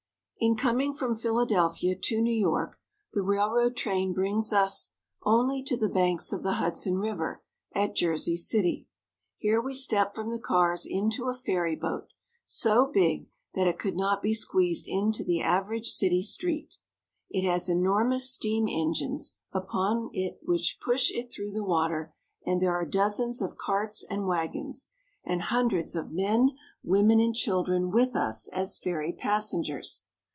[0.43, 2.79] IN coming from Philadelphia to New York,
[3.13, 7.43] the railroad train brings us only to the banks of the Hudson River
[7.75, 8.87] at Jersey City.
[9.37, 12.07] Here we step from the cars into a ferry boat,
[12.43, 16.79] so big that it could not be squeezed into the average city street.
[17.29, 20.07] It has enormous steam engines upon 58 NEW YORK.
[20.07, 20.25] A Ferryboat.
[20.41, 22.15] it, which push it through the water,
[22.47, 24.89] and there are dozens of carts and wagons,
[25.23, 30.05] and hundreds of men, women, and children with us as ferry passengers.